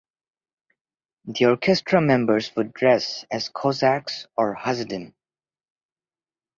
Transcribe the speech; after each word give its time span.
The 1.25 1.45
orchestra 1.45 2.01
members 2.01 2.55
would 2.55 2.73
dress 2.73 3.23
as 3.29 3.49
Cossacks 3.49 4.25
or 4.35 4.55
Hasidim. 4.55 5.13